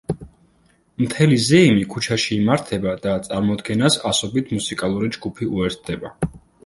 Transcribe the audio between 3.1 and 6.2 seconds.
წარმოდგენას ასობით მუსიკალური ჯგუფი უერთდება.